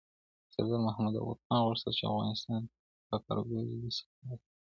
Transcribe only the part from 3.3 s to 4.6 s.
او بيوزلی څخه خلاص سي.